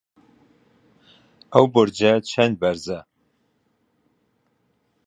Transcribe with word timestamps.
ئەو 1.53 1.65
بورجە 1.73 2.11
چەند 2.29 2.53
بەرزە؟ 2.61 2.99